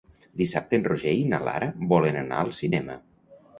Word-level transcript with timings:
Dissabte 0.41 0.77
en 0.81 0.85
Roger 0.87 1.13
i 1.19 1.27
na 1.35 1.41
Lara 1.49 1.69
volen 1.93 2.19
anar 2.25 2.43
al 2.47 2.53
cinema. 2.65 3.01